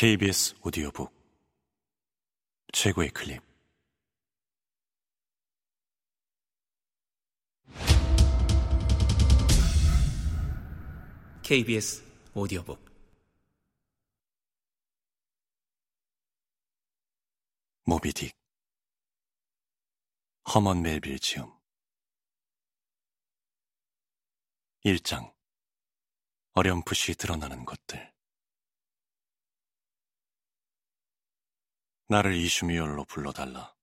[0.00, 1.12] KBS 오디오북.
[2.72, 3.42] 최고의 클립.
[11.42, 12.78] KBS 오디오북.
[17.88, 18.32] 모비딕.
[20.54, 21.50] 허먼 멜빌 지음
[24.84, 25.34] 1장.
[26.52, 28.17] 어렴풋이 드러나는 것들
[32.08, 33.74] 나를 이슈미얼로 불러달라.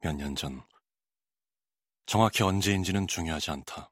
[0.00, 0.62] 몇 년 전,
[2.06, 3.90] 정확히 언제인지는 중요하지 않다.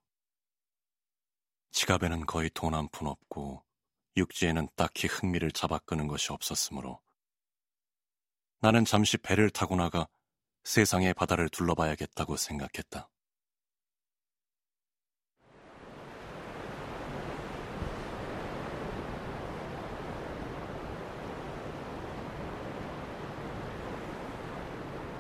[1.73, 3.65] 지갑에는 거의 돈 한 푼 없고,
[4.17, 7.03] 육지에는 딱히 흥미를 잡아끄는 것이 없었으므로,
[8.61, 10.09] 나는 잠시 배를 타고 나가
[10.63, 13.11] 세상의 바다를 둘러봐야겠다고 생각했다.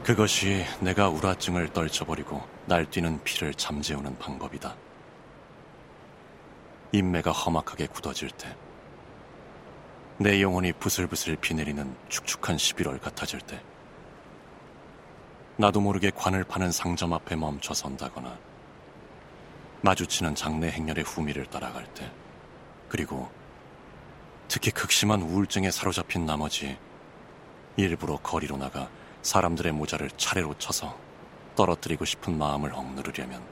[0.04, 4.76] 그것이 내가 우라증을 떨쳐버리고 날뛰는 피를 잠재우는 방법이다.
[6.92, 8.54] 인매가 험악하게 굳어질 때,
[10.18, 13.62] 내 영혼이 부슬부슬 비 내리는 축축한 11월 같아질 때,
[15.56, 18.38] 나도 모르게 관을 파는 상점 앞에 멈춰 선다거나,
[19.80, 22.12] 마주치는 장내 행렬의 후미를 따라갈 때,
[22.90, 23.30] 그리고
[24.48, 26.76] 특히 극심한 우울증에 사로잡힌 나머지
[27.78, 28.90] 일부러 거리로 나가
[29.24, 30.96] 사람들의 모자를 차례로 쳐서
[31.56, 33.42] 떨어뜨리고 싶은 마음을 억누르려면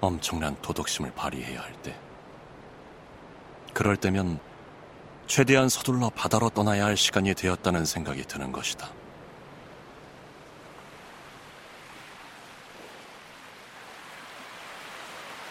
[0.00, 1.98] 엄청난 도덕심을 발휘해야 할 때.
[3.74, 4.38] 그럴 때면
[5.26, 8.88] 최대한 서둘러 바다로 떠나야 할 시간이 되었다는 생각이 드는 것이다.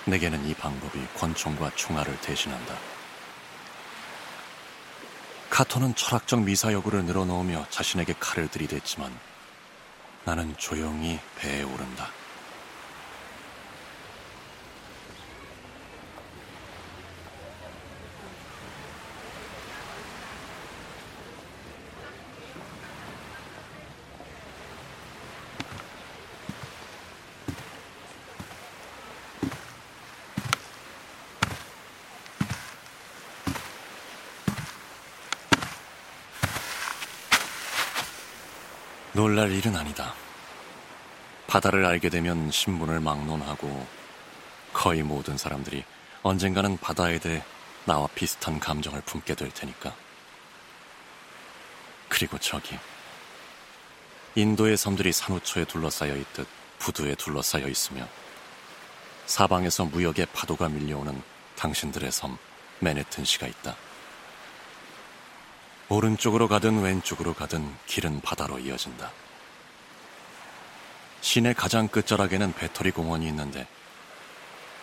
[0.05, 2.75] 내게는 이 방법이 권총과 총알을 대신한다.
[5.49, 9.11] 카토는 철학적 미사여구를 늘어놓으며 자신에게 칼을 들이댔지만
[10.25, 12.09] 나는 조용히 배에 오른다.
[39.19, 40.13] 놀랄 일은 아니다.
[41.45, 43.85] 바다를 알게 되면 신분을 막론하고
[44.71, 45.83] 거의 모든 사람들이
[46.23, 47.43] 언젠가는 바다에 대해
[47.83, 49.93] 나와 비슷한 감정을 품게 될 테니까.
[52.07, 52.77] 그리고 저기
[54.35, 56.47] 인도의 섬들이 산호초에 둘러싸여 있듯
[56.77, 58.07] 부두에 둘러싸여 있으며
[59.25, 61.21] 사방에서 무역의 파도가 밀려오는
[61.57, 62.37] 당신들의 섬
[62.79, 63.75] 맨해튼시가 있다.
[65.89, 69.11] 오른쪽으로 가든 왼쪽으로 가든 길은 바다로 이어진다.
[71.21, 73.67] 시내 가장 끝자락에는 배터리 공원이 있는데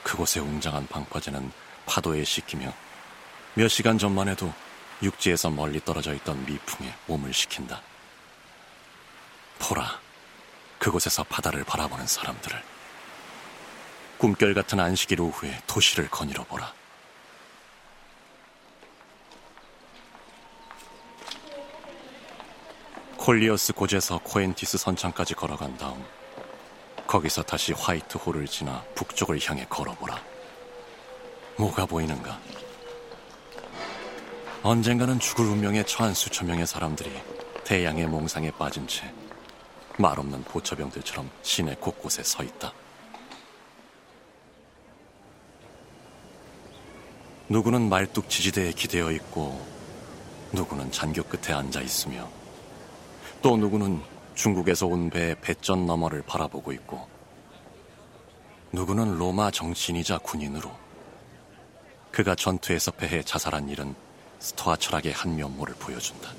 [0.02, 1.52] 그곳의 웅장한 방파제는
[1.86, 2.72] 파도에 씻기며
[3.54, 4.52] 몇 시간 전만 해도
[5.00, 7.80] 육지에서 멀리 떨어져 있던 미풍에 몸을 식힌다.
[9.60, 10.00] 보라,
[10.78, 12.62] 그곳에서 바다를 바라보는 사람들을.
[14.18, 16.72] 꿈결 같은 안식일 오후에 도시를 거닐어 보라.
[23.26, 26.00] 콜리어스 고제서 코엔티스 선창까지 걸어간 다음
[27.08, 30.16] 거기서 다시 화이트홀을 지나 북쪽을 향해 걸어보라.
[31.58, 32.38] 뭐가 보이는가?
[34.62, 37.10] 언젠가는 죽을 운명에 처한 수천 명의 사람들이
[37.64, 39.12] 태양의 몽상에 빠진 채
[39.98, 42.72] 말없는 보처병들처럼 시내 곳곳에 서 있다.
[47.48, 49.66] 누구는 말뚝 지지대에 기대어 있고
[50.52, 52.45] 누구는 잔교 끝에 앉아 있으며
[53.42, 54.02] 또 누구는
[54.34, 57.06] 중국에서 온 배의 배전 너머를 바라보고 있고
[58.72, 60.70] 누구는 로마 정치인이자 군인으로
[62.10, 63.94] 그가 전투에서 패해 자살한 일은
[64.38, 66.32] 스토아 철학의 한 면모를 보여준다.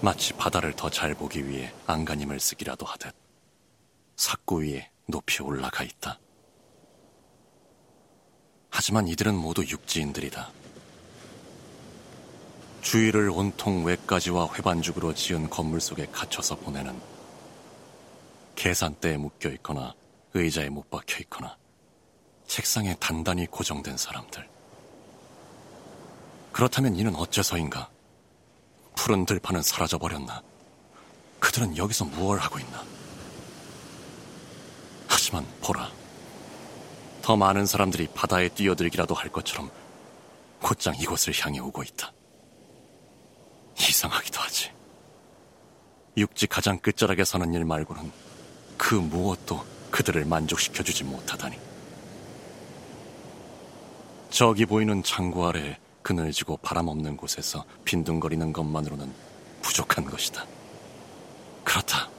[0.00, 3.14] 마치 바다를 더 잘 보기 위해 안간힘을 쓰기라도 하듯
[4.16, 6.18] 삭구 위에 높이 올라가 있다.
[8.70, 10.50] 하지만 이들은 모두 육지인들이다.
[12.82, 17.00] 주위를 온통 외까지와 회반죽으로 지은 건물 속에 갇혀서 보내는
[18.56, 19.94] 계산대에 묶여 있거나
[20.34, 21.56] 의자에 못 박혀 있거나
[22.46, 24.46] 책상에 단단히 고정된 사람들.
[26.50, 27.88] 그렇다면 이는 어째서인가?
[28.96, 30.42] 푸른 들판은 사라져버렸나?
[31.38, 32.84] 그들은 여기서 무얼 하고 있나?
[35.08, 35.90] 하지만 보라.
[37.22, 39.70] 더 많은 사람들이 바다에 뛰어들기라도 할 것처럼
[40.60, 42.12] 곧장 이곳을 향해 오고 있다.
[43.78, 44.72] 이상하기도 하지.
[46.16, 48.12] 육지 가장 끝자락에 서는 일 말고는
[48.76, 51.58] 그 무엇도 그들을 만족시켜주지 못하다니.
[54.30, 59.12] 저기 보이는 창고 아래 그늘지고 바람 없는 곳에서 빈둥거리는 것만으로는
[59.62, 60.44] 부족한 것이다.
[61.64, 62.10] 그렇다.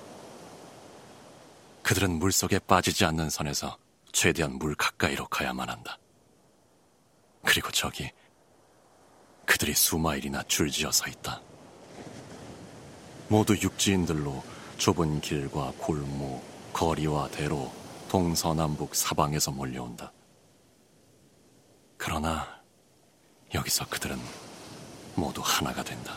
[1.82, 3.78] 그들은 물속에 빠지지 않는 선에서
[4.12, 5.98] 최대한 물 가까이로 가야만 한다.
[7.44, 8.10] 그리고 저기
[9.54, 11.40] 그들이 수마일이나 줄지어 서 있다.
[13.28, 14.44] 모두 육지인들로
[14.78, 17.72] 좁은 길과 골목, 거리와 대로
[18.10, 20.12] 동서남북 사방에서 몰려온다.
[21.98, 22.48] 그러나
[23.54, 24.18] 여기서 그들은
[25.14, 26.16] 모두 하나가 된다.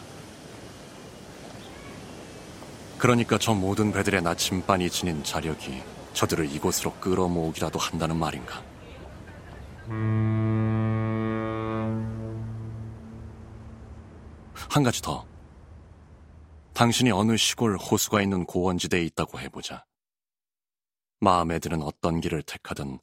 [2.96, 5.82] 그러니까 저 모든 배들의 나침반이 지닌 자력이
[6.14, 8.62] 저들을 이곳으로 끌어모으기라도 한다는 말인가?
[14.76, 15.26] 한 가지 더.
[16.74, 19.86] 당신이 어느 시골 호수가 있는 고원지대에 있다고 해보자.
[21.18, 22.98] 마음에 드는 어떤 길을 택하든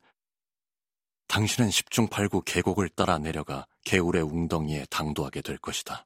[1.26, 6.06] 당신은 10중 8구 계곡을 따라 내려가 개울의 웅덩이에 당도하게 될 것이다.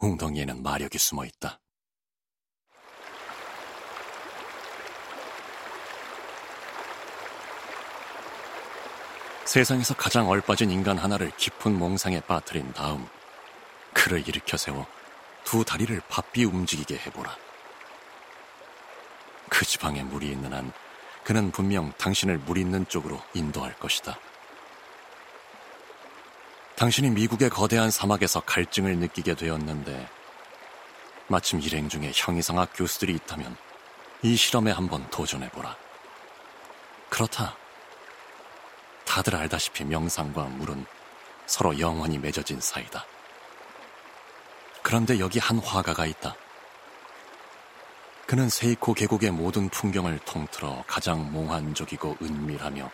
[0.00, 1.58] 웅덩이에는 마력이 숨어 있다.
[9.46, 13.08] 세상에서 가장 얼빠진 인간 하나를 깊은 몽상에 빠뜨린 다음
[13.92, 14.86] 그를 일으켜 세워
[15.44, 17.36] 두 다리를 바삐 움직이게 해보라.
[19.48, 20.72] 그 지방에 물이 있는 한
[21.24, 24.18] 그는 분명 당신을 물 있는 쪽으로 인도할 것이다.
[26.76, 30.08] 당신이 미국의 거대한 사막에서 갈증을 느끼게 되었는데
[31.26, 33.56] 마침 일행 중에 형이상학 교수들이 있다면
[34.22, 35.76] 이 실험에 한번 도전해보라.
[37.08, 37.56] 그렇다.
[39.04, 40.86] 다들 알다시피 명상과 물은
[41.46, 43.04] 서로 영원히 맺어진 사이다.
[44.90, 46.34] 그런데 여기 한 화가가 있다.
[48.26, 52.90] 그는 세이코 계곡의 모든 풍경을 통틀어 가장 몽환적이고 은밀하며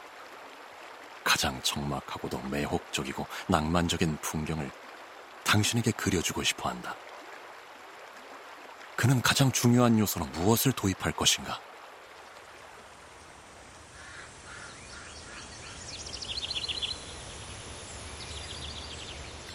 [1.25, 4.71] 가장 적막하고도 매혹적이고 낭만적인 풍경을
[5.45, 6.95] 당신에게 그려주고 싶어 한다.
[8.95, 11.59] 그는 가장 중요한 요소로 무엇을 도입할 것인가?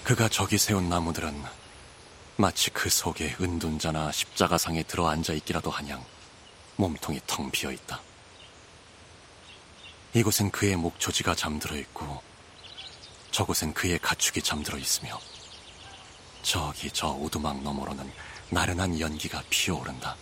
[0.04, 1.62] 그가 저기 세운 나무들은
[2.42, 6.04] 마치 그 속에 은둔자나 십자가상에 들어 앉아 있기라도 하냥
[6.76, 8.02] 몸통이 텅 비어 있다.
[10.16, 12.20] 이곳엔 그의 목초지가 잠들어 있고
[13.30, 15.22] 저곳엔 그의 가축이 잠들어 있으며
[16.42, 18.12] 저기 저 오두막 너머로는
[18.50, 20.16] 나른한 연기가 피어오른다.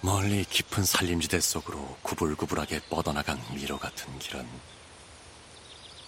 [0.00, 4.48] 멀리 깊은 산림지대 속으로 구불구불하게 뻗어나간 미로 같은 길은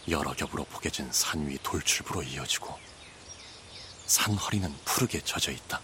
[0.09, 2.90] 여러 겹으로 포개진 산 위 돌출부로 이어지고
[4.11, 5.81] 산 허리는 푸르게 젖어 있다.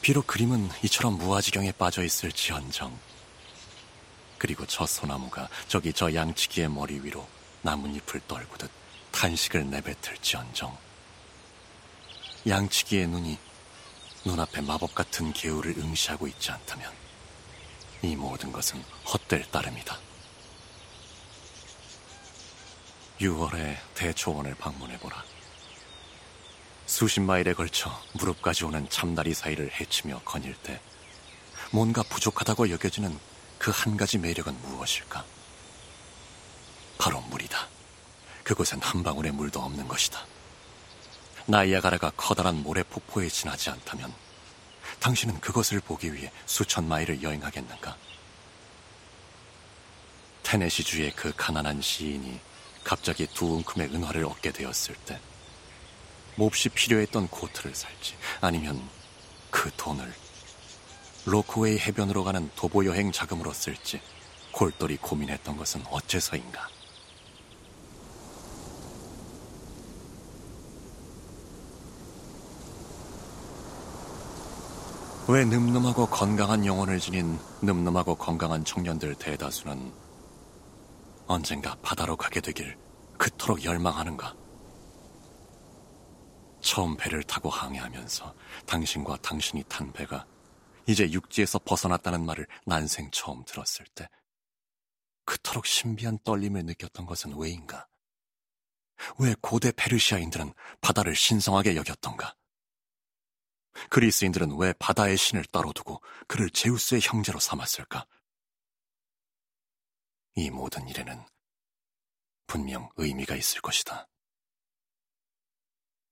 [0.00, 2.98] 비록 그림은 이처럼 무아지경에 빠져 있을 지언정
[4.36, 7.24] 그리고 저 소나무가 저기 저 양치기의 머리 위로
[7.62, 8.68] 나뭇잎을 떨구듯
[9.12, 10.76] 탄식을 내뱉을지언정
[12.48, 13.38] 양치기의 눈이
[14.24, 16.92] 눈앞에 마법 같은 개울을 응시하고 있지 않다면
[18.02, 19.96] 이 모든 것은 헛될 따름이다.
[23.20, 25.39] 6월에 대초원을 방문해보라.
[26.90, 30.80] 수십 마일에 걸쳐 무릎까지 오는 참다리 사이를 헤치며 거닐 때
[31.70, 33.16] 뭔가 부족하다고 여겨지는
[33.60, 35.24] 그 한 가지 매력은 무엇일까?
[36.98, 37.68] 바로 물이다.
[38.42, 40.26] 그곳엔 한 방울의 물도 없는 것이다.
[41.46, 44.12] 나이아가라가 커다란 모래 폭포에 지나지 않다면
[44.98, 47.96] 당신은 그것을 보기 위해 수천 마일을 여행하겠는가?
[50.42, 52.40] 테네시주의 그 가난한 시인이
[52.82, 55.20] 갑자기 두 움큼의 은화를 얻게 되었을 때
[56.40, 58.80] 몹시 필요했던 코트를 살지 아니면
[59.50, 60.10] 그 돈을
[61.26, 64.00] 로크웨이 해변으로 가는 도보 여행 자금으로 쓸지
[64.50, 66.66] 골똘히 고민했던 것은 어째서인가?
[75.28, 79.92] 왜 늠름하고 건강한 영혼을 지닌 늠름하고 건강한 청년들 대다수는
[81.26, 82.78] 언젠가 바다로 가게 되길
[83.18, 84.34] 그토록 열망하는가?
[86.70, 88.32] 처음 배를 타고 항해하면서
[88.64, 90.24] 당신과 당신이 탄 배가
[90.86, 94.08] 이제 육지에서 벗어났다는 말을 난생 처음 들었을 때
[95.24, 97.88] 그토록 신비한 떨림을 느꼈던 것은 왜인가?
[99.18, 102.36] 왜 고대 페르시아인들은 바다를 신성하게 여겼던가?
[103.88, 108.06] 그리스인들은 왜 바다의 신을 따로 두고 그를 제우스의 형제로 삼았을까?
[110.36, 111.20] 이 모든 일에는
[112.46, 114.06] 분명 의미가 있을 것이다.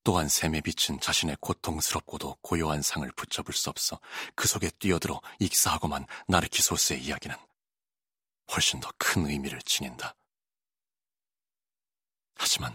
[0.08, 4.00] 또한 샘에 비친 자신의 고통스럽고도 고요한 상을 붙잡을 수 없어
[4.34, 7.36] 그 속에 뛰어들어 익사하고만 나르키소스의 이야기는
[8.50, 10.16] 훨씬 더 큰 의미를 지닌다.
[12.36, 12.74] 하지만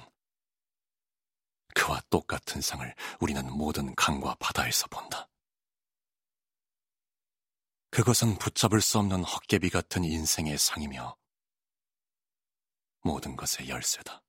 [1.73, 5.27] 그와 똑같은 상을 우리는 모든 강과 바다에서 본다.
[7.89, 11.17] 그것은 붙잡을 수 없는 헛개비 같은 인생의 상이며
[13.01, 14.22] 모든 것의 열쇠다.